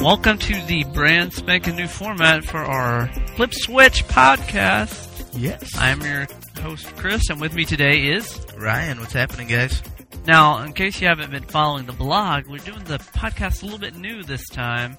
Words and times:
Welcome 0.00 0.38
to 0.38 0.54
the 0.64 0.84
brand 0.94 1.34
spanking 1.34 1.76
new 1.76 1.86
format 1.86 2.42
for 2.42 2.56
our 2.56 3.08
Flip 3.36 3.52
Switch 3.52 4.02
podcast. 4.06 5.28
Yes. 5.38 5.76
I'm 5.76 6.00
your 6.00 6.26
host, 6.62 6.86
Chris, 6.96 7.28
and 7.28 7.38
with 7.38 7.52
me 7.52 7.66
today 7.66 8.06
is. 8.06 8.40
Ryan, 8.56 8.98
what's 8.98 9.12
happening, 9.12 9.48
guys? 9.48 9.82
Now, 10.26 10.62
in 10.62 10.72
case 10.72 11.02
you 11.02 11.06
haven't 11.06 11.30
been 11.30 11.42
following 11.42 11.84
the 11.84 11.92
blog, 11.92 12.46
we're 12.46 12.58
doing 12.58 12.82
the 12.84 12.96
podcast 12.96 13.60
a 13.60 13.66
little 13.66 13.78
bit 13.78 13.94
new 13.94 14.22
this 14.22 14.48
time. 14.48 14.96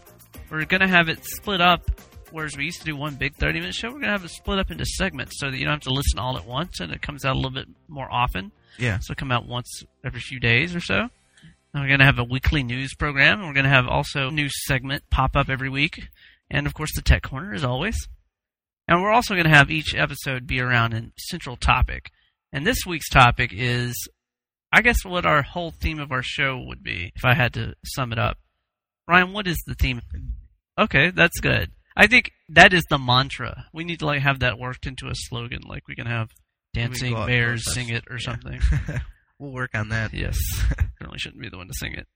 We're 0.51 0.65
going 0.65 0.81
to 0.81 0.87
have 0.87 1.09
it 1.09 1.25
split 1.25 1.61
up, 1.61 1.89
whereas 2.29 2.55
we 2.55 2.65
used 2.65 2.81
to 2.81 2.85
do 2.85 2.95
one 2.95 3.15
big 3.15 3.35
30 3.37 3.59
minute 3.59 3.73
show, 3.73 3.87
we're 3.87 3.93
going 3.93 4.03
to 4.03 4.11
have 4.11 4.23
it 4.23 4.29
split 4.29 4.59
up 4.59 4.69
into 4.69 4.85
segments 4.85 5.39
so 5.39 5.49
that 5.49 5.57
you 5.57 5.65
don't 5.65 5.73
have 5.73 5.81
to 5.81 5.93
listen 5.93 6.19
all 6.19 6.37
at 6.37 6.45
once 6.45 6.79
and 6.79 6.93
it 6.93 7.01
comes 7.01 7.25
out 7.25 7.33
a 7.33 7.39
little 7.39 7.49
bit 7.49 7.67
more 7.87 8.07
often. 8.11 8.51
Yeah. 8.77 8.99
So 8.99 9.13
it'll 9.13 9.19
come 9.19 9.31
out 9.31 9.47
once 9.47 9.83
every 10.05 10.21
few 10.21 10.39
days 10.39 10.75
or 10.75 10.79
so. 10.79 11.09
We're 11.73 11.87
going 11.87 11.99
to 11.99 12.05
have 12.05 12.19
a 12.19 12.23
weekly 12.23 12.63
news 12.63 12.93
program. 12.95 13.39
We're 13.45 13.53
going 13.53 13.63
to 13.63 13.69
have 13.69 13.87
also 13.87 14.27
a 14.27 14.31
news 14.31 14.51
segment 14.65 15.03
pop 15.09 15.35
up 15.35 15.49
every 15.49 15.69
week. 15.69 15.99
And 16.49 16.67
of 16.67 16.73
course, 16.73 16.91
the 16.95 17.01
tech 17.01 17.23
corner 17.23 17.53
as 17.53 17.63
always. 17.63 17.95
And 18.87 19.01
we're 19.01 19.11
also 19.11 19.35
going 19.35 19.45
to 19.45 19.55
have 19.55 19.71
each 19.71 19.95
episode 19.95 20.45
be 20.47 20.59
around 20.59 20.93
a 20.93 21.11
central 21.17 21.55
topic. 21.55 22.11
And 22.51 22.67
this 22.67 22.85
week's 22.85 23.07
topic 23.09 23.51
is, 23.53 23.95
I 24.73 24.81
guess, 24.81 25.05
what 25.05 25.25
our 25.25 25.43
whole 25.43 25.71
theme 25.71 25.99
of 25.99 26.11
our 26.11 26.23
show 26.23 26.59
would 26.59 26.83
be 26.83 27.13
if 27.15 27.23
I 27.23 27.35
had 27.35 27.53
to 27.53 27.75
sum 27.85 28.11
it 28.11 28.19
up. 28.19 28.37
Ryan, 29.07 29.31
what 29.31 29.47
is 29.47 29.57
the 29.65 29.75
theme? 29.75 30.01
Okay, 30.77 31.11
that's 31.11 31.39
good. 31.39 31.71
I 31.95 32.07
think 32.07 32.31
that 32.49 32.73
is 32.73 32.83
the 32.89 32.97
mantra. 32.97 33.67
We 33.73 33.85
need 33.85 33.99
to 33.99 34.05
like 34.05 34.21
have 34.21 34.39
that 34.39 34.59
worked 34.59 34.85
into 34.85 35.07
a 35.07 35.15
slogan, 35.15 35.61
like 35.65 35.87
we 35.87 35.95
can 35.95 36.07
have 36.07 36.29
dancing 36.73 37.11
go 37.13 37.19
out 37.19 37.21
and 37.23 37.27
bears 37.29 37.73
sing 37.73 37.89
it 37.89 38.03
or 38.09 38.17
Yeah. 38.17 38.25
something. 38.25 38.61
we'll 39.39 39.51
work 39.51 39.71
on 39.73 39.89
that. 39.89 40.13
Yes. 40.13 40.37
Certainly 41.01 41.17
shouldn't 41.17 41.41
be 41.41 41.49
the 41.49 41.57
one 41.57 41.67
to 41.67 41.73
sing 41.73 41.93
it. 41.93 42.07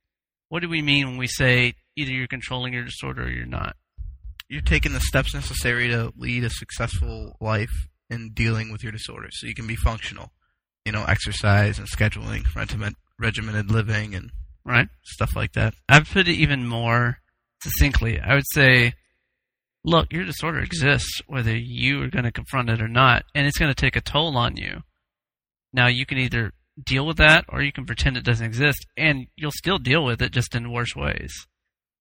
What 0.50 0.60
do 0.62 0.70
we 0.70 0.84
mean 0.84 1.08
when 1.08 1.18
we 1.18 1.26
say 1.26 1.74
either 1.96 2.12
you're 2.12 2.28
controlling 2.28 2.72
your 2.74 2.84
disorder 2.84 3.24
or 3.24 3.30
you're 3.30 3.48
not? 3.48 3.76
You're 4.48 4.62
taking 4.62 4.94
the 4.94 5.00
steps 5.00 5.34
necessary 5.34 5.88
to 5.88 6.14
lead 6.16 6.44
a 6.44 6.52
successful 6.52 7.36
life 7.42 7.88
in 8.12 8.30
dealing 8.34 8.72
with 8.72 8.84
your 8.84 8.92
disorder 8.92 9.30
so 9.32 9.48
you 9.48 9.56
can 9.56 9.66
be 9.66 9.76
functional. 9.76 10.32
You 10.86 10.92
know, 10.92 11.04
exercise 11.04 11.80
and 11.80 11.90
scheduling, 11.90 12.46
regiment, 12.56 12.96
regimented 13.18 13.72
living, 13.72 14.14
and 14.14 14.30
Right? 14.64 14.88
stuff 15.04 15.36
like 15.36 15.54
that. 15.54 15.74
I've 15.90 16.08
put 16.08 16.28
it 16.28 16.34
even 16.34 16.68
more 16.68 17.18
succinctly. 17.64 18.20
I 18.20 18.36
would 18.36 18.48
say, 18.54 18.94
look, 19.84 20.14
your 20.14 20.26
disorder 20.26 20.60
exists 20.60 21.22
whether 21.26 21.56
you 21.58 22.04
are 22.04 22.10
going 22.10 22.26
to 22.26 22.32
confront 22.32 22.70
it 22.70 22.84
or 22.84 22.88
not, 22.88 23.26
and 23.34 23.48
it's 23.48 23.58
going 23.58 23.74
to 23.74 23.82
take 23.82 23.96
a 23.96 24.02
toll 24.02 24.38
on 24.38 24.58
you. 24.58 24.84
Now, 25.74 25.88
you 25.88 26.06
can 26.06 26.20
either 26.20 26.54
deal 26.84 27.06
with 27.06 27.18
that 27.18 27.46
or 27.50 27.62
you 27.62 27.72
can 27.72 27.86
pretend 27.86 28.18
it 28.18 28.24
doesn't 28.24 28.46
exist, 28.46 28.86
and 28.98 29.28
you'll 29.36 29.52
still 29.52 29.78
deal 29.78 30.04
with 30.04 30.22
it 30.22 30.32
just 30.32 30.56
in 30.56 30.72
worse 30.72 30.96
ways. 30.96 31.48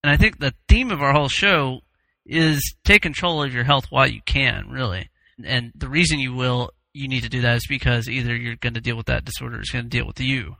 And 0.03 0.11
I 0.11 0.17
think 0.17 0.39
the 0.39 0.55
theme 0.69 0.91
of 0.91 1.03
our 1.03 1.12
whole 1.12 1.28
show 1.28 1.80
is 2.27 2.75
take 2.84 3.02
control 3.02 3.42
of 3.42 3.55
your 3.55 3.64
health 3.64 3.86
while 3.91 4.06
you 4.06 4.20
can, 4.25 4.69
really. 4.69 5.11
And 5.45 5.72
the 5.75 5.89
reason 5.89 6.19
you 6.19 6.34
will, 6.34 6.70
you 6.92 7.08
need 7.08 7.22
to 7.22 7.28
do 7.28 7.41
that 7.42 7.56
is 7.56 7.67
because 7.69 8.08
either 8.08 8.34
you're 8.34 8.56
going 8.56 8.75
to 8.75 8.80
deal 8.80 8.97
with 8.97 9.06
that 9.06 9.25
disorder 9.25 9.56
or 9.56 9.61
it's 9.61 9.70
going 9.70 9.84
to 9.84 9.91
deal 9.91 10.06
with 10.06 10.20
you. 10.20 10.56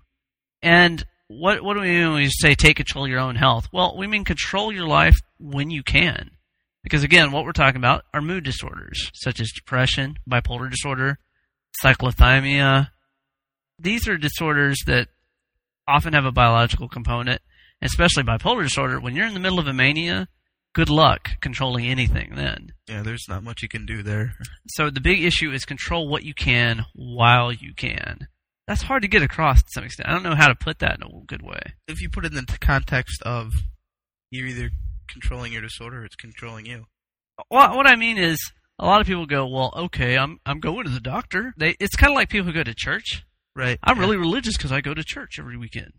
And 0.63 1.05
what 1.29 1.63
what 1.63 1.75
do 1.75 1.81
we 1.81 1.89
mean 1.89 2.09
when 2.09 2.23
we 2.23 2.31
say 2.31 2.55
take 2.55 2.77
control 2.77 3.05
of 3.05 3.11
your 3.11 3.21
own 3.21 3.37
health? 3.37 3.69
Well, 3.73 3.97
we 3.97 4.07
mean 4.07 4.25
control 4.25 4.73
your 4.73 4.87
life 4.87 5.17
when 5.39 5.71
you 5.71 5.83
can. 5.83 6.31
Because 6.83 7.03
again, 7.03 7.33
what 7.33 7.45
we're 7.45 7.53
talking 7.53 7.81
about 7.81 8.05
are 8.13 8.21
mood 8.21 8.45
disorders, 8.45 9.11
such 9.15 9.41
as 9.41 9.51
depression, 9.53 10.19
bipolar 10.29 10.71
disorder, 10.71 11.19
cyclothymia. 11.83 12.91
These 13.79 14.09
are 14.09 14.17
disorders 14.17 14.79
that 14.87 15.09
often 15.87 16.13
have 16.13 16.25
a 16.25 16.33
biological 16.33 16.89
component, 16.89 17.43
especially 17.83 18.23
bipolar 18.23 18.63
disorder. 18.63 19.01
When 19.01 19.15
you're 19.15 19.27
in 19.27 19.35
the 19.35 19.41
middle 19.41 19.59
of 19.59 19.67
a 19.67 19.73
mania, 19.73 20.29
good 20.75 20.89
luck 20.89 21.31
controlling 21.41 21.87
anything 21.87 22.35
then. 22.35 22.73
Yeah, 22.89 23.03
there's 23.03 23.27
not 23.29 23.43
much 23.43 23.63
you 23.63 23.69
can 23.69 23.87
do 23.87 24.03
there. 24.03 24.35
So 24.69 24.91
the 24.91 25.01
big 25.01 25.23
issue 25.23 25.51
is 25.53 25.65
control 25.65 26.09
what 26.09 26.25
you 26.25 26.35
can 26.35 26.87
while 26.95 27.53
you 27.53 27.75
can. 27.75 28.29
That's 28.67 28.83
hard 28.83 29.03
to 29.03 29.09
get 29.09 29.23
across 29.23 29.63
to 29.63 29.69
some 29.75 29.85
extent. 29.85 30.09
I 30.09 30.13
don't 30.13 30.23
know 30.23 30.35
how 30.35 30.49
to 30.49 30.55
put 30.55 30.79
that 30.79 30.97
in 30.97 31.03
a 31.03 31.25
good 31.27 31.43
way. 31.43 31.61
If 31.87 32.01
you 32.01 32.09
put 32.09 32.25
it 32.25 32.33
in 32.33 32.45
the 32.47 32.59
context 32.59 33.23
of 33.23 33.53
you're 34.31 34.47
either 34.49 34.71
controlling 35.09 35.53
your 35.53 35.63
disorder 35.63 36.01
or 36.01 36.05
it's 36.05 36.17
controlling 36.17 36.67
you. 36.67 36.87
Well, 37.51 37.77
what 37.77 37.87
I 37.87 37.97
mean 37.97 38.17
is, 38.19 38.39
a 38.79 38.87
lot 38.87 39.01
of 39.01 39.07
people 39.07 39.27
go, 39.27 39.47
"Well, 39.47 39.73
okay, 39.77 40.17
I'm 40.17 40.39
I'm 40.47 40.61
going 40.61 40.85
to 40.85 40.91
the 40.91 41.01
doctor." 41.01 41.53
They, 41.57 41.77
it's 41.79 41.97
kind 41.97 42.11
of 42.11 42.17
like 42.17 42.29
people 42.29 42.47
who 42.47 42.53
go 42.53 42.65
to 42.65 42.75
church. 42.75 43.25
Right. 43.57 43.79
I'm 43.85 43.99
really 43.99 44.17
religious 44.17 44.57
because 44.57 44.73
I 44.73 44.81
go 44.81 44.95
to 44.95 45.05
church 45.05 45.39
every 45.39 45.57
weekend, 45.57 45.93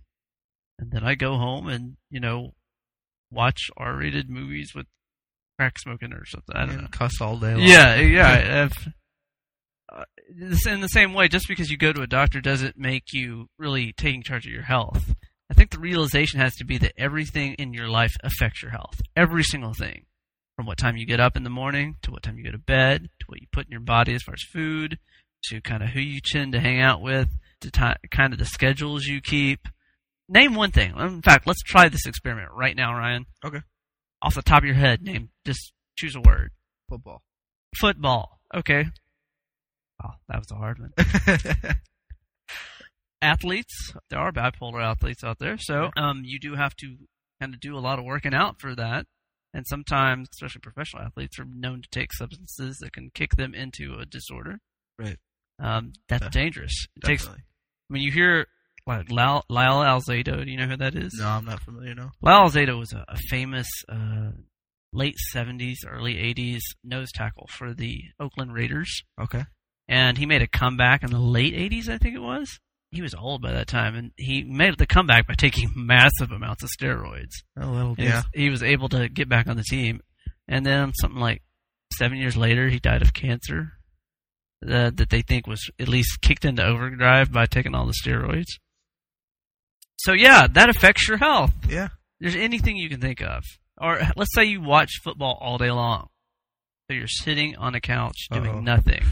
and 0.79 0.91
then 0.91 1.03
I 1.03 1.15
go 1.15 1.37
home 1.37 1.67
and 1.67 1.95
you 2.09 2.19
know 2.19 2.53
watch 3.31 3.69
R-rated 3.77 4.29
movies 4.29 4.73
with 4.75 4.85
crack 5.57 5.79
smoking 5.79 6.11
or 6.13 6.25
something. 6.25 6.55
I 6.55 6.61
don't 6.65 6.71
And 6.71 6.81
know. 6.83 6.87
cuss 6.91 7.21
all 7.21 7.37
day 7.37 7.53
long. 7.55 7.61
Yeah, 7.63 7.95
yeah. 7.95 8.65
If, 8.65 8.87
uh, 9.93 10.03
in 10.67 10.81
the 10.81 10.87
same 10.87 11.13
way, 11.13 11.27
just 11.27 11.47
because 11.47 11.69
you 11.69 11.77
go 11.77 11.93
to 11.93 12.01
a 12.01 12.07
doctor 12.07 12.41
doesn't 12.41 12.77
make 12.77 13.13
you 13.13 13.47
really 13.59 13.93
taking 13.93 14.23
charge 14.23 14.45
of 14.45 14.51
your 14.51 14.63
health. 14.63 15.13
I 15.49 15.53
think 15.53 15.69
the 15.69 15.79
realization 15.79 16.39
has 16.39 16.55
to 16.55 16.65
be 16.65 16.77
that 16.79 16.93
everything 16.97 17.53
in 17.53 17.73
your 17.73 17.87
life 17.87 18.15
affects 18.23 18.61
your 18.63 18.71
health. 18.71 18.99
Every 19.15 19.43
single 19.43 19.73
thing. 19.73 20.05
From 20.57 20.65
what 20.65 20.77
time 20.77 20.97
you 20.97 21.05
get 21.05 21.19
up 21.19 21.35
in 21.37 21.43
the 21.43 21.49
morning, 21.49 21.97
to 22.01 22.11
what 22.11 22.23
time 22.23 22.37
you 22.37 22.43
go 22.45 22.51
to 22.51 22.57
bed, 22.57 23.03
to 23.19 23.25
what 23.27 23.39
you 23.41 23.47
put 23.51 23.65
in 23.65 23.71
your 23.71 23.79
body 23.81 24.15
as 24.15 24.23
far 24.23 24.33
as 24.33 24.41
food, 24.51 24.97
to 25.45 25.61
kind 25.61 25.83
of 25.83 25.89
who 25.89 25.99
you 25.99 26.19
tend 26.19 26.53
to 26.53 26.59
hang 26.59 26.81
out 26.81 27.01
with, 27.01 27.29
to 27.65 27.71
ti 27.71 28.07
kind 28.11 28.33
of 28.33 28.39
the 28.39 28.45
schedules 28.45 29.05
you 29.05 29.21
keep. 29.21 29.67
Name 30.27 30.55
one 30.55 30.71
thing. 30.71 30.93
In 30.97 31.21
fact, 31.21 31.45
let's 31.45 31.61
try 31.61 31.87
this 31.89 32.05
experiment 32.07 32.49
right 32.51 32.75
now, 32.75 32.93
Ryan. 32.93 33.25
Okay. 33.43 33.61
Off 34.21 34.35
the 34.35 34.41
top 34.41 34.63
of 34.63 34.65
your 34.65 34.75
head, 34.75 35.03
name, 35.03 35.29
just 35.45 35.71
choose 35.97 36.15
a 36.15 36.21
word. 36.21 36.51
Football. 36.89 37.21
Football. 37.79 38.39
Okay. 38.53 38.85
Oh, 40.03 40.11
that 40.27 40.39
was 40.39 40.51
a 40.51 40.55
hard 40.55 40.79
one. 40.79 40.93
athletes, 43.21 43.93
there 44.09 44.19
are 44.19 44.31
bipolar 44.31 44.83
athletes 44.83 45.23
out 45.23 45.39
there, 45.39 45.57
so 45.57 45.89
um, 45.95 46.21
you 46.23 46.39
do 46.39 46.55
have 46.55 46.75
to 46.77 46.95
kind 47.39 47.53
of 47.53 47.59
do 47.59 47.77
a 47.77 47.79
lot 47.79 47.99
of 47.99 48.05
working 48.05 48.33
out 48.33 48.59
for 48.59 48.75
that. 48.75 49.05
And 49.53 49.65
sometimes, 49.67 50.27
especially 50.33 50.59
professional 50.61 51.03
athletes, 51.03 51.39
are 51.39 51.45
known 51.45 51.81
to 51.81 51.87
take 51.89 52.13
substances 52.13 52.77
that 52.81 52.91
can 52.91 53.09
kick 53.13 53.35
them 53.35 53.53
into 53.53 53.95
a 53.99 54.05
disorder. 54.05 54.59
Right. 54.99 55.17
Um, 55.59 55.93
that's 56.09 56.23
Def- 56.23 56.31
dangerous. 56.31 56.87
It 56.97 57.03
takes 57.05 57.23
Definitely. 57.23 57.43
When 57.87 58.01
you 58.01 58.11
hear 58.11 58.47
like 58.87 59.09
Lyle, 59.11 59.43
Lyle 59.49 59.83
Alzado. 59.83 60.43
Do 60.45 60.51
you 60.51 60.57
know 60.57 60.67
who 60.67 60.77
that 60.77 60.95
is? 60.95 61.15
No, 61.19 61.27
I'm 61.27 61.45
not 61.45 61.61
familiar. 61.61 61.95
No. 61.95 62.11
Lyle 62.21 62.47
Alzado 62.49 62.77
was 62.77 62.93
a, 62.93 63.03
a 63.07 63.17
famous 63.29 63.67
uh, 63.89 64.31
late 64.93 65.15
'70s, 65.33 65.77
early 65.87 66.15
'80s 66.15 66.59
nose 66.83 67.11
tackle 67.13 67.47
for 67.49 67.73
the 67.73 68.01
Oakland 68.19 68.53
Raiders 68.53 69.03
Okay. 69.19 69.43
and 69.87 70.17
he 70.17 70.25
made 70.25 70.41
a 70.41 70.47
comeback 70.47 71.03
in 71.03 71.11
the 71.11 71.19
late 71.19 71.53
80s, 71.53 71.89
I 71.89 71.97
think 71.97 72.15
it 72.15 72.21
was. 72.21 72.59
He 72.91 73.01
was 73.01 73.13
old 73.15 73.41
by 73.41 73.51
that 73.51 73.67
time, 73.67 73.95
and 73.95 74.11
he 74.15 74.43
made 74.43 74.77
the 74.77 74.85
comeback 74.85 75.27
by 75.27 75.33
taking 75.33 75.69
massive 75.75 76.31
amounts 76.31 76.63
of 76.63 76.69
steroids. 76.69 77.33
Oh, 77.59 77.71
well, 77.71 77.95
And 77.97 78.07
yeah. 78.07 78.21
He 78.33 78.49
was 78.49 78.63
able 78.63 78.87
to 78.89 79.09
get 79.09 79.27
back 79.27 79.47
on 79.47 79.57
the 79.57 79.63
team. 79.63 79.99
And 80.47 80.65
then 80.65 80.93
something 81.01 81.19
like 81.19 81.41
seven 81.93 82.17
years 82.19 82.37
later, 82.37 82.69
he 82.69 82.79
died 82.79 83.01
of 83.01 83.13
cancer 83.13 83.73
uh, 84.69 84.91
that 84.95 85.09
they 85.09 85.21
think 85.21 85.47
was 85.47 85.69
at 85.79 85.87
least 85.87 86.21
kicked 86.21 86.45
into 86.45 86.63
overdrive 86.65 87.31
by 87.31 87.45
taking 87.45 87.75
all 87.75 87.85
the 87.85 87.93
steroids. 87.93 88.59
So, 89.97 90.13
yeah, 90.13 90.47
that 90.47 90.69
affects 90.69 91.07
your 91.07 91.17
health. 91.17 91.53
Yeah. 91.69 91.89
There's 92.19 92.35
anything 92.35 92.77
you 92.77 92.89
can 92.89 93.01
think 93.01 93.21
of. 93.21 93.43
Or 93.79 93.99
let's 94.15 94.33
say 94.33 94.45
you 94.45 94.61
watch 94.61 94.89
football 95.03 95.37
all 95.41 95.57
day 95.57 95.71
long. 95.71 96.07
So 96.89 96.95
you're 96.95 97.07
sitting 97.07 97.55
on 97.57 97.75
a 97.75 97.81
couch 97.81 98.27
doing 98.31 98.47
Uh-oh. 98.47 98.59
nothing, 98.61 99.03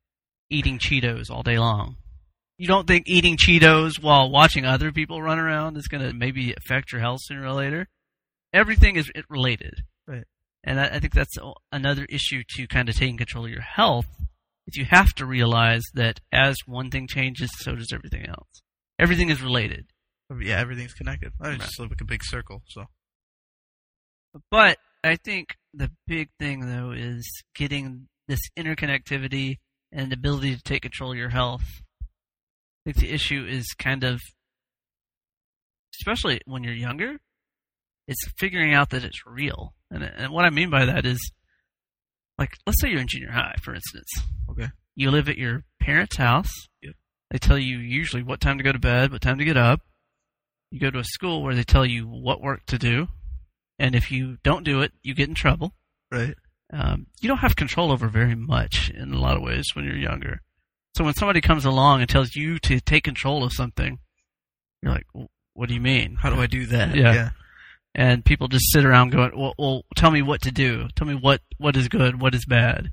eating 0.50 0.78
Cheetos 0.78 1.30
all 1.30 1.42
day 1.42 1.58
long. 1.58 1.96
You 2.58 2.68
don't 2.68 2.86
think 2.86 3.08
eating 3.08 3.36
Cheetos 3.36 4.00
while 4.00 4.30
watching 4.30 4.64
other 4.64 4.92
people 4.92 5.22
run 5.22 5.38
around 5.38 5.76
is 5.76 5.88
going 5.88 6.02
to 6.06 6.12
maybe 6.12 6.52
affect 6.54 6.92
your 6.92 7.00
health 7.00 7.20
sooner 7.22 7.44
or 7.44 7.52
later? 7.52 7.88
Everything 8.52 8.96
is 8.96 9.10
related. 9.30 9.82
Right. 10.06 10.24
And 10.62 10.78
I, 10.78 10.88
I 10.88 10.98
think 11.00 11.14
that's 11.14 11.36
another 11.72 12.04
issue 12.08 12.42
to 12.56 12.66
kind 12.68 12.88
of 12.88 12.94
taking 12.96 13.16
control 13.16 13.46
of 13.46 13.50
your 13.50 13.62
health. 13.62 14.06
Is 14.66 14.76
you 14.76 14.84
have 14.84 15.12
to 15.14 15.26
realize 15.26 15.82
that 15.94 16.20
as 16.32 16.56
one 16.66 16.90
thing 16.90 17.08
changes, 17.08 17.50
so 17.58 17.74
does 17.74 17.92
everything 17.92 18.26
else. 18.26 18.62
Everything 18.98 19.28
is 19.30 19.42
related. 19.42 19.86
Oh, 20.30 20.38
yeah, 20.40 20.60
everything's 20.60 20.94
connected. 20.94 21.32
I 21.40 21.48
Right. 21.50 21.60
just 21.60 21.78
look 21.80 21.90
like 21.90 22.00
a 22.00 22.04
big 22.04 22.22
circle. 22.24 22.62
So 22.68 22.86
But 24.50 24.78
I 25.04 25.16
think 25.16 25.56
the 25.74 25.90
big 26.06 26.30
thing 26.38 26.60
though 26.66 26.92
is 26.92 27.28
getting 27.54 28.08
this 28.28 28.40
interconnectivity 28.56 29.56
and 29.90 30.10
the 30.10 30.16
ability 30.16 30.54
to 30.56 30.62
take 30.62 30.82
control 30.82 31.10
of 31.12 31.18
your 31.18 31.28
health. 31.30 31.64
I 32.00 32.06
think 32.92 32.96
the 32.98 33.10
issue 33.12 33.44
is 33.48 33.66
kind 33.78 34.04
of, 34.04 34.20
especially 36.00 36.40
when 36.46 36.62
you're 36.64 36.72
younger, 36.72 37.18
it's 38.08 38.26
figuring 38.38 38.74
out 38.74 38.90
that 38.90 39.04
it's 39.04 39.26
real. 39.26 39.74
And, 39.90 40.02
and 40.02 40.32
what 40.32 40.44
I 40.44 40.50
mean 40.50 40.70
by 40.70 40.84
that 40.86 41.04
is, 41.04 41.18
like, 42.38 42.56
let's 42.66 42.80
say 42.80 42.88
you're 42.88 43.00
in 43.00 43.08
junior 43.08 43.30
high, 43.30 43.54
for 43.62 43.74
instance. 43.74 44.08
Okay. 44.50 44.68
You 44.94 45.10
live 45.10 45.28
at 45.28 45.38
your 45.38 45.64
parents' 45.80 46.16
house. 46.16 46.50
Yep. 46.82 46.94
They 47.30 47.38
tell 47.38 47.58
you 47.58 47.78
usually 47.78 48.22
what 48.22 48.40
time 48.40 48.58
to 48.58 48.64
go 48.64 48.72
to 48.72 48.78
bed, 48.78 49.12
what 49.12 49.22
time 49.22 49.38
to 49.38 49.44
get 49.44 49.56
up. 49.56 49.80
You 50.70 50.80
go 50.80 50.90
to 50.90 50.98
a 50.98 51.04
school 51.04 51.42
where 51.42 51.54
they 51.54 51.64
tell 51.64 51.84
you 51.84 52.06
what 52.06 52.40
work 52.40 52.64
to 52.66 52.78
do, 52.78 53.08
and 53.78 53.94
if 53.94 54.10
you 54.10 54.38
don't 54.42 54.64
do 54.64 54.80
it, 54.80 54.92
you 55.02 55.14
get 55.14 55.28
in 55.28 55.34
trouble. 55.34 55.74
Right. 56.10 56.34
Um, 56.72 57.06
you 57.20 57.28
don't 57.28 57.38
have 57.38 57.56
control 57.56 57.92
over 57.92 58.08
very 58.08 58.34
much 58.34 58.90
in 58.90 59.12
a 59.12 59.18
lot 59.18 59.36
of 59.36 59.42
ways 59.42 59.66
when 59.74 59.84
you're 59.84 59.96
younger. 59.96 60.40
So 60.94 61.04
when 61.04 61.14
somebody 61.14 61.40
comes 61.40 61.64
along 61.64 62.00
and 62.00 62.08
tells 62.08 62.34
you 62.34 62.58
to 62.60 62.80
take 62.80 63.04
control 63.04 63.44
of 63.44 63.52
something, 63.52 63.98
you're 64.82 64.92
like, 64.92 65.06
"What 65.54 65.68
do 65.68 65.74
you 65.74 65.80
mean? 65.80 66.16
How 66.16 66.30
do 66.30 66.40
I 66.40 66.46
do 66.46 66.66
that? 66.66 66.94
Yeah. 66.94 67.30
And 67.94 68.24
people 68.24 68.48
just 68.48 68.72
sit 68.72 68.84
around 68.84 69.10
going, 69.10 69.32
well, 69.36 69.54
well, 69.58 69.82
tell 69.96 70.10
me 70.10 70.22
what 70.22 70.42
to 70.42 70.50
do. 70.50 70.88
Tell 70.96 71.06
me 71.06 71.14
what, 71.14 71.40
what 71.58 71.76
is 71.76 71.88
good, 71.88 72.20
what 72.20 72.34
is 72.34 72.44
bad. 72.46 72.90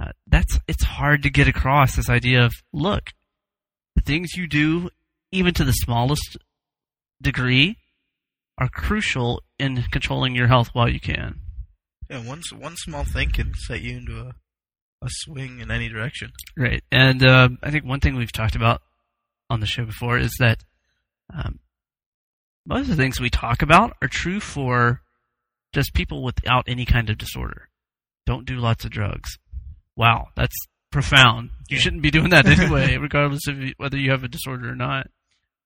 Uh, 0.00 0.10
that's, 0.26 0.58
it's 0.66 0.84
hard 0.84 1.22
to 1.22 1.30
get 1.30 1.48
across 1.48 1.94
this 1.94 2.10
idea 2.10 2.44
of, 2.44 2.52
look, 2.72 3.10
the 3.94 4.02
things 4.02 4.34
you 4.34 4.46
do, 4.48 4.90
even 5.30 5.54
to 5.54 5.64
the 5.64 5.72
smallest 5.72 6.36
degree, 7.22 7.76
are 8.58 8.68
crucial 8.68 9.42
in 9.58 9.82
controlling 9.90 10.34
your 10.34 10.48
health 10.48 10.70
while 10.72 10.88
you 10.88 11.00
can. 11.00 11.40
Yeah, 12.10 12.18
one 12.18 12.42
one 12.58 12.76
small 12.76 13.04
thing 13.04 13.30
can 13.30 13.54
set 13.54 13.80
you 13.80 13.96
into 13.96 14.20
a 14.20 14.34
a 15.04 15.08
swing 15.10 15.60
in 15.60 15.70
any 15.70 15.88
direction. 15.88 16.32
Right. 16.56 16.82
And 16.90 17.22
uh, 17.22 17.50
I 17.62 17.70
think 17.70 17.84
one 17.84 18.00
thing 18.00 18.16
we've 18.16 18.32
talked 18.32 18.56
about 18.56 18.82
on 19.50 19.60
the 19.60 19.66
show 19.66 19.84
before 19.84 20.18
is 20.18 20.34
that 20.38 20.64
um, 21.32 21.58
most 22.66 22.82
of 22.82 22.96
the 22.96 23.02
things 23.02 23.20
we 23.20 23.30
talk 23.30 23.62
about 23.62 23.96
are 24.02 24.08
true 24.08 24.40
for 24.40 25.00
just 25.72 25.94
people 25.94 26.22
without 26.22 26.64
any 26.68 26.84
kind 26.84 27.10
of 27.10 27.18
disorder. 27.18 27.68
Don't 28.26 28.46
do 28.46 28.56
lots 28.56 28.84
of 28.84 28.90
drugs. 28.90 29.38
Wow, 29.96 30.28
that's 30.36 30.56
profound. 30.90 31.50
You 31.68 31.76
Yeah. 31.76 31.82
shouldn't 31.82 32.02
be 32.02 32.10
doing 32.10 32.30
that 32.30 32.46
anyway, 32.46 32.96
regardless 33.00 33.46
of 33.48 33.56
whether 33.76 33.98
you 33.98 34.10
have 34.10 34.24
a 34.24 34.28
disorder 34.28 34.70
or 34.70 34.76
not. 34.76 35.08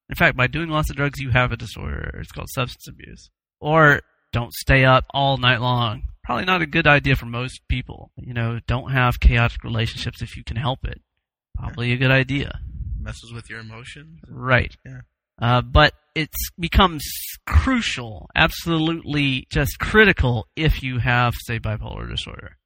In 0.09 0.15
fact, 0.17 0.37
by 0.37 0.47
doing 0.47 0.71
lots 0.71 0.89
of 0.91 0.97
drugs, 0.97 1.21
you 1.21 1.31
have 1.31 1.53
a 1.53 1.57
disorder. 1.57 2.19
It's 2.21 2.33
called 2.33 2.49
substance 2.51 2.89
abuse. 2.89 3.31
Or 3.61 4.01
don't 4.33 4.53
stay 4.55 4.85
up 4.85 5.05
all 5.11 5.37
night 5.37 5.61
long. 5.61 6.05
Probably 6.25 6.47
not 6.47 6.63
a 6.63 6.67
good 6.67 6.87
idea 6.87 7.15
for 7.17 7.27
most 7.27 7.61
people. 7.69 8.11
You 8.17 8.33
know, 8.35 8.61
don't 8.67 8.93
have 8.93 9.21
chaotic 9.21 9.63
relationships 9.65 10.23
if 10.23 10.37
you 10.37 10.45
can 10.45 10.57
help 10.57 10.85
it. 10.85 11.01
Probably 11.57 11.93
a 11.93 11.97
good 11.97 12.11
idea. 12.11 12.61
Messes 13.01 13.33
with 13.33 13.49
your 13.51 13.61
emotions. 13.61 14.21
Right. 14.29 14.75
Yeah. 14.85 15.01
Uh, 15.41 15.63
but 15.63 15.95
it's 16.15 16.51
becomes 16.59 17.05
crucial, 17.47 18.29
absolutely 18.35 19.47
just 19.51 19.79
critical 19.79 20.47
if 20.57 20.83
you 20.83 20.99
have, 20.99 21.35
say, 21.45 21.59
bipolar 21.59 22.09
disorder. 22.09 22.57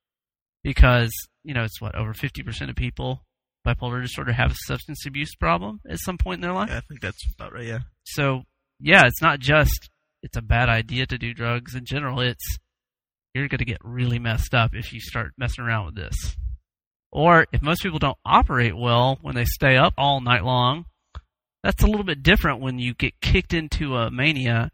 Because, 0.64 1.12
you 1.44 1.54
know, 1.54 1.64
it's 1.64 1.80
what, 1.80 1.94
over 1.94 2.14
50% 2.14 2.70
of 2.70 2.76
people, 2.76 3.24
bipolar 3.66 4.00
disorder 4.00 4.32
have 4.32 4.52
a 4.52 4.56
substance 4.66 5.04
abuse 5.06 5.34
problem 5.34 5.80
at 5.88 5.98
some 5.98 6.18
point 6.18 6.36
in 6.36 6.40
their 6.42 6.52
life. 6.52 6.70
Yeah, 6.70 6.78
I 6.78 6.82
think 6.88 7.00
that's 7.00 7.24
about 7.34 7.52
right. 7.52 7.66
Yeah. 7.66 7.80
So, 8.04 8.42
yeah, 8.80 9.06
it's 9.06 9.20
not 9.22 9.40
just 9.40 9.90
it's 10.22 10.36
a 10.36 10.42
bad 10.42 10.68
idea 10.68 11.06
to 11.06 11.18
do 11.18 11.34
drugs 11.34 11.74
in 11.74 11.84
general. 11.84 12.20
It's 12.20 12.58
you're 13.34 13.48
going 13.48 13.58
to 13.58 13.64
get 13.64 13.78
really 13.82 14.18
messed 14.18 14.54
up 14.54 14.72
if 14.74 14.92
you 14.92 15.00
start 15.00 15.32
messing 15.36 15.64
around 15.64 15.86
with 15.86 15.96
this. 15.96 16.36
Or 17.10 17.46
if 17.52 17.62
most 17.62 17.82
people 17.82 17.98
don't 17.98 18.18
operate 18.24 18.76
well 18.76 19.18
when 19.20 19.34
they 19.34 19.44
stay 19.44 19.76
up 19.76 19.94
all 19.98 20.20
night 20.20 20.44
long, 20.44 20.86
that's 21.62 21.82
a 21.82 21.86
little 21.86 22.04
bit 22.04 22.22
different 22.22 22.60
when 22.60 22.78
you 22.78 22.94
get 22.94 23.20
kicked 23.20 23.54
into 23.54 23.96
a 23.96 24.10
mania 24.10 24.70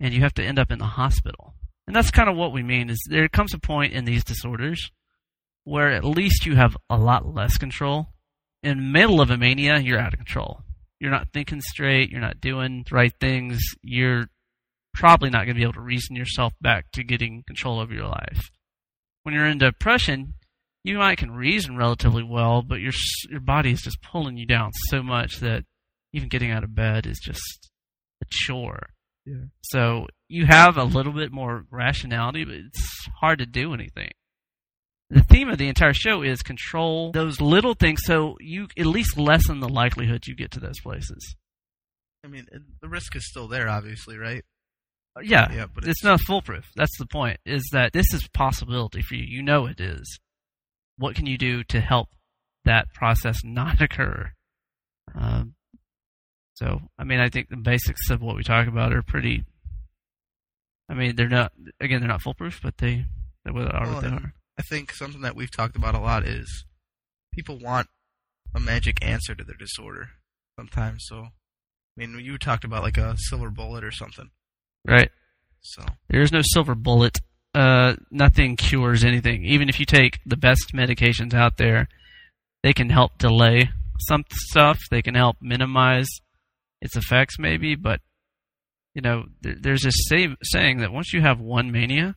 and 0.00 0.14
you 0.14 0.20
have 0.20 0.34
to 0.34 0.44
end 0.44 0.58
up 0.58 0.70
in 0.70 0.78
the 0.78 0.84
hospital. 0.84 1.54
And 1.86 1.94
that's 1.94 2.10
kind 2.10 2.28
of 2.28 2.36
what 2.36 2.52
we 2.52 2.62
mean 2.62 2.90
is 2.90 3.04
there 3.08 3.28
comes 3.28 3.54
a 3.54 3.58
point 3.58 3.92
in 3.92 4.04
these 4.04 4.24
disorders 4.24 4.90
where 5.64 5.90
at 5.90 6.04
least 6.04 6.46
you 6.46 6.56
have 6.56 6.76
a 6.88 6.96
lot 6.96 7.26
less 7.26 7.56
control. 7.58 8.08
In 8.62 8.92
middle 8.92 9.20
of 9.20 9.30
a 9.30 9.36
mania, 9.36 9.78
you're 9.78 9.98
out 9.98 10.12
of 10.12 10.18
control 10.18 10.64
you're 11.02 11.10
not 11.10 11.32
thinking 11.32 11.60
straight, 11.60 12.10
you're 12.10 12.20
not 12.20 12.40
doing 12.40 12.84
the 12.88 12.94
right 12.94 13.12
things, 13.20 13.60
you're 13.82 14.28
probably 14.94 15.30
not 15.30 15.46
going 15.46 15.48
to 15.48 15.54
be 15.54 15.64
able 15.64 15.72
to 15.72 15.80
reason 15.80 16.14
yourself 16.14 16.52
back 16.60 16.92
to 16.92 17.02
getting 17.02 17.42
control 17.44 17.80
over 17.80 17.92
your 17.92 18.06
life. 18.06 18.52
When 19.24 19.34
you're 19.34 19.48
in 19.48 19.58
depression, 19.58 20.34
you 20.84 20.98
might 20.98 21.18
can 21.18 21.32
reason 21.32 21.76
relatively 21.76 22.22
well, 22.22 22.62
but 22.62 22.78
your 22.78 22.92
your 23.28 23.40
body 23.40 23.72
is 23.72 23.82
just 23.82 24.00
pulling 24.00 24.36
you 24.36 24.46
down 24.46 24.70
so 24.90 25.02
much 25.02 25.40
that 25.40 25.64
even 26.12 26.28
getting 26.28 26.50
out 26.50 26.64
of 26.64 26.74
bed 26.74 27.06
is 27.06 27.18
just 27.18 27.70
a 28.22 28.26
chore. 28.30 28.90
Yeah. 29.24 29.44
So 29.62 30.06
you 30.28 30.46
have 30.46 30.76
a 30.76 30.84
little 30.84 31.12
bit 31.12 31.32
more 31.32 31.64
rationality, 31.70 32.44
but 32.44 32.54
it's 32.54 33.06
hard 33.20 33.38
to 33.38 33.46
do 33.46 33.72
anything. 33.74 34.10
The 35.10 35.22
theme 35.22 35.48
of 35.50 35.58
the 35.58 35.68
entire 35.68 35.92
show 35.92 36.22
is 36.22 36.42
control 36.42 37.12
those 37.12 37.40
little 37.40 37.74
things 37.74 38.00
so 38.04 38.36
you 38.40 38.68
at 38.78 38.86
least 38.86 39.18
lessen 39.18 39.60
the 39.60 39.68
likelihood 39.68 40.26
you 40.26 40.34
get 40.34 40.50
to 40.52 40.60
those 40.60 40.80
places. 40.80 41.36
I 42.24 42.28
mean, 42.28 42.46
the 42.80 42.88
risk 42.88 43.14
is 43.14 43.28
still 43.28 43.46
there, 43.48 43.68
obviously, 43.68 44.16
right? 44.16 44.42
Yeah, 45.22 45.52
Yeah, 45.52 45.66
but 45.66 45.84
it's, 45.84 46.02
it's- 46.02 46.04
not 46.04 46.20
foolproof. 46.26 46.64
That's 46.76 46.96
the 46.98 47.06
point. 47.06 47.38
Is 47.44 47.68
that 47.72 47.92
this 47.92 48.14
is 48.14 48.24
a 48.24 48.30
possibility 48.30 49.02
for 49.02 49.14
you. 49.14 49.24
You 49.28 49.42
know 49.42 49.66
it 49.66 49.80
is. 49.80 50.18
What 50.96 51.14
can 51.14 51.26
you 51.26 51.36
do 51.36 51.62
to 51.64 51.80
help 51.80 52.08
that 52.64 52.86
process 52.94 53.40
not 53.44 53.80
occur? 53.82 54.32
Um, 55.14 55.54
so, 56.62 56.80
I 56.96 57.02
mean, 57.02 57.18
I 57.18 57.28
think 57.28 57.48
the 57.48 57.56
basics 57.56 58.08
of 58.08 58.22
what 58.22 58.36
we 58.36 58.44
talk 58.44 58.68
about 58.68 58.92
are 58.92 59.02
pretty. 59.02 59.44
I 60.88 60.94
mean, 60.94 61.16
they're 61.16 61.28
not. 61.28 61.52
Again, 61.80 62.00
they're 62.00 62.08
not 62.08 62.22
foolproof, 62.22 62.60
but 62.62 62.78
they 62.78 63.04
they 63.44 63.50
are 63.50 63.54
Well, 63.54 63.94
what 63.94 64.02
they 64.02 64.08
are. 64.08 64.32
I 64.56 64.62
think 64.62 64.92
something 64.92 65.22
that 65.22 65.34
we've 65.34 65.50
talked 65.50 65.74
about 65.74 65.96
a 65.96 65.98
lot 65.98 66.24
is 66.24 66.64
people 67.34 67.58
want 67.58 67.88
a 68.54 68.60
magic 68.60 69.04
answer 69.04 69.34
to 69.34 69.42
their 69.42 69.56
disorder 69.56 70.10
sometimes. 70.56 71.04
So, 71.08 71.16
I 71.16 71.30
mean, 71.96 72.16
you 72.20 72.38
talked 72.38 72.64
about 72.64 72.84
like 72.84 72.98
a 72.98 73.16
silver 73.16 73.50
bullet 73.50 73.82
or 73.82 73.90
something. 73.90 74.30
Right. 74.86 75.10
So, 75.62 75.82
There 76.10 76.22
is 76.22 76.30
no 76.30 76.42
silver 76.42 76.76
bullet. 76.76 77.20
Uh, 77.54 77.94
nothing 78.10 78.56
cures 78.56 79.02
anything. 79.02 79.44
Even 79.44 79.68
if 79.68 79.80
you 79.80 79.86
take 79.86 80.20
the 80.24 80.36
best 80.36 80.72
medications 80.74 81.34
out 81.34 81.56
there, 81.56 81.88
they 82.62 82.72
can 82.72 82.90
help 82.90 83.18
delay 83.18 83.70
some 84.06 84.24
stuff. 84.30 84.78
They 84.90 85.02
can 85.02 85.14
help 85.14 85.36
minimize 85.40 86.08
its 86.82 86.96
effects, 86.96 87.38
maybe. 87.38 87.74
But 87.74 88.00
you 88.94 89.00
know, 89.00 89.24
there, 89.40 89.54
there's 89.58 89.82
this 89.82 89.94
say, 90.08 90.28
saying 90.42 90.78
that 90.78 90.92
once 90.92 91.12
you 91.14 91.22
have 91.22 91.40
one 91.40 91.72
mania, 91.72 92.16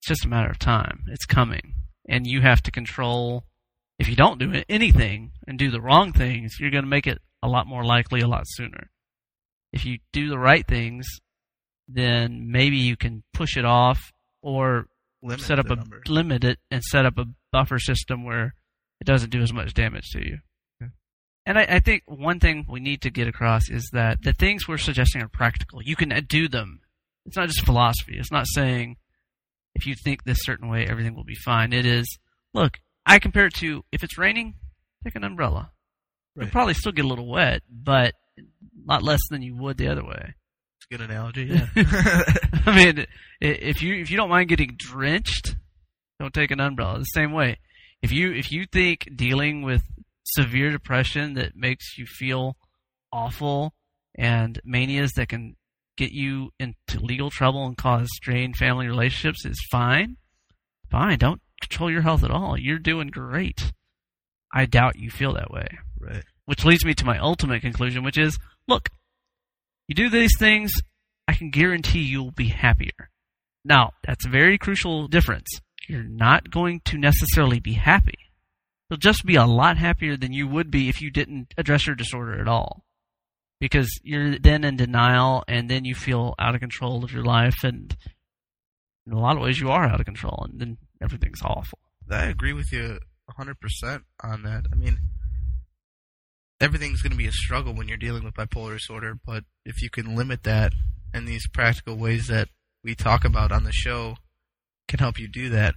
it's 0.00 0.08
just 0.08 0.24
a 0.24 0.28
matter 0.28 0.50
of 0.50 0.58
time. 0.58 1.04
It's 1.08 1.26
coming, 1.26 1.74
and 2.08 2.26
you 2.26 2.40
have 2.40 2.62
to 2.62 2.70
control. 2.70 3.44
If 3.98 4.08
you 4.08 4.16
don't 4.16 4.38
do 4.38 4.62
anything 4.70 5.32
and 5.46 5.58
do 5.58 5.70
the 5.70 5.80
wrong 5.80 6.14
things, 6.14 6.56
you're 6.58 6.70
going 6.70 6.84
to 6.84 6.88
make 6.88 7.06
it 7.06 7.18
a 7.42 7.48
lot 7.48 7.66
more 7.66 7.84
likely 7.84 8.20
a 8.20 8.28
lot 8.28 8.44
sooner. 8.46 8.90
If 9.74 9.84
you 9.84 9.98
do 10.12 10.30
the 10.30 10.38
right 10.38 10.66
things, 10.66 11.06
then 11.86 12.50
maybe 12.50 12.78
you 12.78 12.96
can 12.96 13.24
push 13.34 13.58
it 13.58 13.66
off 13.66 14.00
or 14.42 14.86
limit 15.22 15.40
set 15.40 15.58
up 15.58 15.70
a 15.70 15.76
number. 15.76 16.00
limit 16.08 16.44
it 16.44 16.58
and 16.70 16.82
set 16.82 17.04
up 17.04 17.18
a 17.18 17.26
buffer 17.52 17.78
system 17.78 18.24
where 18.24 18.54
it 19.00 19.06
doesn't 19.06 19.30
do 19.30 19.42
as 19.42 19.52
much 19.52 19.74
damage 19.74 20.08
to 20.12 20.20
you. 20.20 20.38
And 21.46 21.58
I, 21.58 21.66
I 21.68 21.80
think 21.80 22.02
one 22.06 22.38
thing 22.38 22.66
we 22.68 22.80
need 22.80 23.02
to 23.02 23.10
get 23.10 23.28
across 23.28 23.70
is 23.70 23.88
that 23.92 24.22
the 24.22 24.32
things 24.32 24.68
we're 24.68 24.78
suggesting 24.78 25.22
are 25.22 25.28
practical. 25.28 25.82
You 25.82 25.96
can 25.96 26.10
do 26.28 26.48
them. 26.48 26.80
It's 27.26 27.36
not 27.36 27.48
just 27.48 27.64
philosophy. 27.64 28.16
It's 28.18 28.32
not 28.32 28.46
saying 28.46 28.96
if 29.74 29.86
you 29.86 29.94
think 29.94 30.24
this 30.24 30.38
certain 30.42 30.68
way, 30.68 30.86
everything 30.86 31.14
will 31.14 31.24
be 31.24 31.34
fine. 31.34 31.72
It 31.72 31.86
is, 31.86 32.18
look, 32.54 32.78
I 33.06 33.18
compare 33.18 33.46
it 33.46 33.54
to 33.54 33.84
if 33.92 34.02
it's 34.04 34.18
raining, 34.18 34.54
take 35.04 35.16
an 35.16 35.24
umbrella. 35.24 35.72
You'll 36.36 36.48
probably 36.48 36.74
still 36.74 36.92
get 36.92 37.04
a 37.04 37.08
little 37.08 37.26
wet, 37.26 37.62
but 37.68 38.14
a 38.38 38.42
lot 38.86 39.02
less 39.02 39.20
than 39.30 39.42
you 39.42 39.56
would 39.56 39.76
the 39.76 39.88
other 39.88 40.04
way. 40.04 40.34
It's 40.78 40.86
a 40.90 40.96
good 40.96 41.10
analogy. 41.10 41.44
Yeah. 41.44 41.66
I 42.66 42.76
mean, 42.76 43.06
if 43.40 43.82
you 43.82 43.94
if 43.94 44.10
you 44.10 44.16
don't 44.16 44.30
mind 44.30 44.48
getting 44.48 44.76
drenched, 44.78 45.56
don't 46.18 46.32
take 46.32 46.50
an 46.50 46.60
umbrella. 46.60 46.98
The 46.98 47.04
same 47.04 47.32
way, 47.32 47.58
if 48.00 48.12
you 48.12 48.32
if 48.32 48.52
you 48.52 48.66
think 48.66 49.10
dealing 49.14 49.62
with 49.62 49.82
severe 50.24 50.70
depression 50.70 51.34
that 51.34 51.56
makes 51.56 51.98
you 51.98 52.06
feel 52.06 52.56
awful 53.12 53.74
and 54.14 54.60
manias 54.64 55.12
that 55.12 55.28
can 55.28 55.56
get 55.96 56.12
you 56.12 56.50
into 56.58 57.00
legal 57.00 57.30
trouble 57.30 57.66
and 57.66 57.76
cause 57.76 58.08
strained 58.12 58.56
family 58.56 58.86
relationships 58.86 59.44
is 59.44 59.60
fine, 59.70 60.16
fine. 60.90 61.18
Don't 61.18 61.42
control 61.60 61.90
your 61.90 62.02
health 62.02 62.24
at 62.24 62.30
all. 62.30 62.56
You're 62.58 62.78
doing 62.78 63.08
great. 63.08 63.72
I 64.52 64.66
doubt 64.66 64.96
you 64.96 65.10
feel 65.10 65.34
that 65.34 65.50
way. 65.50 65.66
right. 66.00 66.24
Which 66.46 66.64
leads 66.64 66.84
me 66.84 66.94
to 66.94 67.04
my 67.04 67.18
ultimate 67.18 67.60
conclusion, 67.60 68.02
which 68.02 68.18
is 68.18 68.38
look, 68.66 68.88
you 69.86 69.94
do 69.94 70.08
these 70.08 70.36
things, 70.38 70.72
I 71.28 71.34
can 71.34 71.50
guarantee 71.50 72.00
you'll 72.00 72.32
be 72.32 72.48
happier. 72.48 73.10
Now, 73.64 73.92
that's 74.04 74.24
a 74.26 74.30
very 74.30 74.58
crucial 74.58 75.06
difference. 75.06 75.48
You're 75.88 76.02
not 76.02 76.50
going 76.50 76.80
to 76.86 76.98
necessarily 76.98 77.60
be 77.60 77.74
happy. 77.74 78.29
You'll 78.90 78.98
just 78.98 79.24
be 79.24 79.36
a 79.36 79.46
lot 79.46 79.78
happier 79.78 80.16
than 80.16 80.32
you 80.32 80.48
would 80.48 80.70
be 80.70 80.88
if 80.88 81.00
you 81.00 81.10
didn't 81.10 81.54
address 81.56 81.86
your 81.86 81.94
disorder 81.94 82.40
at 82.40 82.48
all. 82.48 82.84
Because 83.60 83.88
you're 84.02 84.38
then 84.38 84.64
in 84.64 84.76
denial 84.76 85.44
and 85.46 85.70
then 85.70 85.84
you 85.84 85.94
feel 85.94 86.34
out 86.38 86.54
of 86.54 86.60
control 86.60 87.04
of 87.04 87.12
your 87.12 87.22
life 87.22 87.62
and 87.62 87.96
in 89.06 89.12
a 89.12 89.20
lot 89.20 89.36
of 89.36 89.42
ways 89.42 89.60
you 89.60 89.70
are 89.70 89.84
out 89.84 90.00
of 90.00 90.06
control 90.06 90.46
and 90.50 90.60
then 90.60 90.78
everything's 91.00 91.42
awful. 91.42 91.78
I 92.10 92.24
agree 92.24 92.52
with 92.52 92.72
you 92.72 92.98
100% 93.38 94.02
on 94.24 94.42
that. 94.42 94.64
I 94.72 94.74
mean, 94.74 94.98
everything's 96.60 97.02
going 97.02 97.12
to 97.12 97.18
be 97.18 97.26
a 97.26 97.32
struggle 97.32 97.74
when 97.74 97.86
you're 97.86 97.96
dealing 97.96 98.24
with 98.24 98.34
bipolar 98.34 98.74
disorder, 98.76 99.18
but 99.24 99.44
if 99.64 99.82
you 99.82 99.90
can 99.90 100.16
limit 100.16 100.42
that 100.44 100.72
in 101.14 101.26
these 101.26 101.46
practical 101.46 101.96
ways 101.96 102.26
that 102.26 102.48
we 102.82 102.94
talk 102.94 103.24
about 103.24 103.52
on 103.52 103.64
the 103.64 103.72
show 103.72 104.16
can 104.88 104.98
help 104.98 105.18
you 105.18 105.28
do 105.28 105.48
that, 105.50 105.74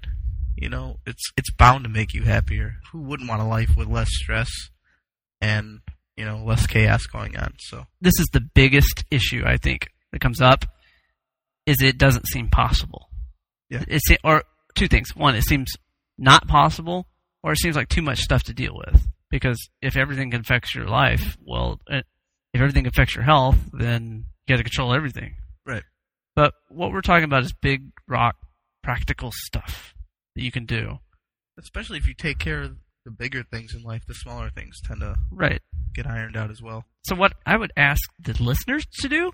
you 0.56 0.70
know, 0.70 0.98
it's 1.06 1.24
it's 1.38 1.52
bound 1.52 1.84
to 1.84 1.90
make 1.90 2.14
you 2.14 2.24
happier. 2.24 2.76
Who 2.92 3.02
wouldn't 3.02 3.30
want 3.30 3.42
a 3.42 3.46
life 3.46 3.76
with 3.78 3.88
less 3.88 4.10
stress 4.10 4.50
and 5.42 5.80
you 6.16 6.26
know 6.26 6.44
less 6.44 6.68
chaos 6.68 7.06
going 7.06 7.38
on? 7.38 7.54
So 7.60 7.86
This 8.02 8.20
is 8.20 8.28
the 8.34 8.42
biggest 8.42 9.06
issue 9.12 9.44
I 9.46 9.58
think 9.58 9.88
that 10.12 10.22
comes 10.22 10.42
up. 10.42 10.66
Is 11.66 11.82
it 11.82 11.98
doesn't 11.98 12.28
seem 12.28 12.50
possible. 12.50 13.10
Yeah. 13.70 13.84
It 13.88 14.02
or 14.24 14.44
two 14.76 14.88
things. 14.88 15.16
One, 15.16 15.36
it 15.36 15.44
seems 15.44 15.72
not 16.18 16.48
possible, 16.48 17.08
or 17.42 17.54
it 17.54 17.60
seems 17.60 17.76
like 17.76 17.90
too 17.90 18.02
much 18.02 18.20
stuff 18.20 18.44
to 18.44 18.54
deal 18.54 18.76
with. 18.76 19.08
Because 19.30 19.58
if 19.82 19.98
everything 19.98 20.34
affects 20.36 20.76
your 20.76 20.88
life, 20.88 21.38
well, 21.44 21.80
uh, 21.90 22.02
if 22.54 22.62
everything 22.62 22.86
affects 22.86 23.16
your 23.16 23.24
health, 23.24 23.58
then 23.72 24.26
you 24.46 24.54
got 24.54 24.58
to 24.58 24.64
control 24.64 24.94
everything. 24.94 25.36
Right. 25.66 25.84
But 26.36 26.54
what 26.70 26.92
we're 26.92 27.02
talking 27.02 27.24
about 27.24 27.44
is 27.44 27.54
big 27.54 27.92
rock, 28.08 28.36
practical 28.84 29.32
stuff 29.34 29.93
that 30.36 30.44
you 30.44 30.52
can 30.52 30.66
do. 30.66 31.00
especially 31.60 31.98
if 32.00 32.08
you 32.08 32.16
take 32.16 32.40
care 32.40 32.62
of 32.64 32.78
the 33.06 33.12
bigger 33.12 33.44
things 33.44 33.76
in 33.76 33.84
life, 33.84 34.04
the 34.08 34.14
smaller 34.16 34.50
things 34.50 34.82
tend 34.82 35.02
to 35.02 35.16
Right. 35.30 35.62
get 35.94 36.08
ironed 36.08 36.36
out 36.36 36.50
as 36.50 36.62
well. 36.64 36.86
So 37.06 37.16
what 37.16 37.34
I 37.46 37.58
would 37.58 37.72
ask 37.78 38.02
the 38.20 38.34
listeners 38.42 38.86
to 39.02 39.08
do, 39.08 39.32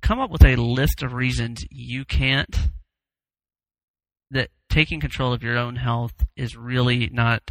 come 0.00 0.18
up 0.18 0.30
with 0.30 0.44
a 0.44 0.56
list 0.56 1.02
of 1.02 1.12
reasons 1.12 1.62
you 1.70 2.04
can't 2.06 2.70
that 4.30 4.50
taking 4.70 5.00
control 5.00 5.32
of 5.32 5.42
your 5.42 5.58
own 5.58 5.76
health 5.76 6.24
is 6.36 6.56
really 6.56 7.08
not 7.08 7.50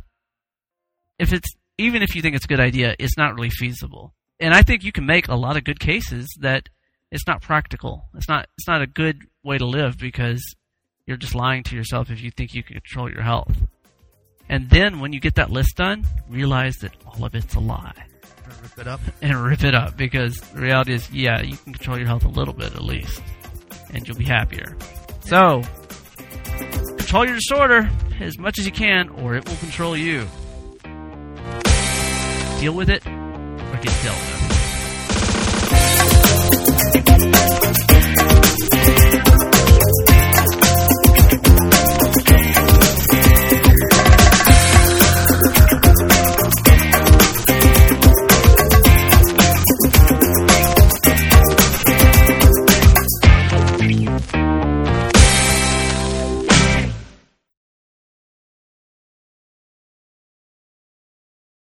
if 1.20 1.34
it's 1.34 1.50
even 1.78 2.02
if 2.02 2.16
you 2.16 2.22
think 2.24 2.36
it's 2.36 2.46
a 2.46 2.48
good 2.48 2.60
idea, 2.60 2.96
it's 2.98 3.18
not 3.18 3.36
really 3.36 3.50
feasible. 3.52 4.16
And 4.40 4.54
I 4.54 4.64
think 4.64 4.84
you 4.84 4.92
can 4.92 5.06
make 5.06 5.28
a 5.28 5.36
lot 5.36 5.58
of 5.58 5.64
good 5.64 5.80
cases 5.80 6.28
that 6.40 6.70
it's 7.12 7.28
not 7.28 7.42
practical. 7.42 8.10
It's 8.16 8.28
not 8.28 8.48
it's 8.58 8.68
not 8.68 8.82
a 8.82 8.88
good 8.88 9.24
way 9.44 9.58
to 9.60 9.66
live 9.66 9.98
because 10.00 10.44
you're 11.08 11.18
just 11.18 11.34
lying 11.34 11.64
to 11.64 11.76
yourself 11.76 12.12
if 12.12 12.22
you 12.22 12.30
think 12.30 12.54
you 12.54 12.62
can 12.62 12.76
control 12.76 13.10
your 13.12 13.24
health. 13.24 13.58
And 14.50 14.70
then 14.70 15.00
when 15.00 15.14
you 15.14 15.20
get 15.20 15.36
that 15.36 15.50
list 15.50 15.78
done, 15.78 16.06
realize 16.30 16.76
that 16.78 16.92
all 17.06 17.26
of 17.26 17.34
it's 17.34 17.56
a 17.56 17.60
lie 17.60 18.06
Rip 18.62 18.80
it 18.80 18.88
up. 18.88 19.00
and 19.22 19.44
rip 19.44 19.64
it 19.64 19.74
up 19.76 19.98
because 19.98 20.36
the 20.38 20.62
reality 20.62 20.94
is, 20.94 21.10
yeah, 21.12 21.42
you 21.42 21.58
can 21.58 21.74
control 21.74 21.98
your 21.98 22.08
health 22.08 22.24
a 22.26 22.30
little 22.30 22.54
bit 22.54 22.74
at 22.76 22.84
least, 22.84 23.22
and 23.94 24.08
you'll 24.08 24.18
be 24.18 24.26
happier. 24.26 24.78
So, 25.22 25.62
control 26.98 27.26
your 27.26 27.36
disorder 27.36 27.90
as 28.22 28.38
much 28.38 28.58
as 28.60 28.66
you 28.66 28.72
can, 28.72 29.10
or 29.10 29.36
it 29.36 29.48
will 29.48 29.56
control 29.58 29.98
you. 29.98 30.26
Deal 32.60 32.74
with 32.74 32.90
it, 32.90 33.06
or 33.06 33.80
get 33.82 33.94
dealt 34.04 34.18
with. 34.18 34.38